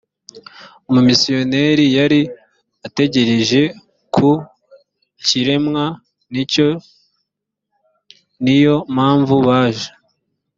umumisiyoneri 0.89 1.85
yari 1.97 2.21
ategereje 2.87 3.61
ku 4.15 4.29
kiremwa 5.25 5.83
nk 6.29 6.37
icyo 6.43 6.67
ni 8.43 8.55
yo 8.63 8.75
mpamvu 8.95 9.35
baje 9.47 9.89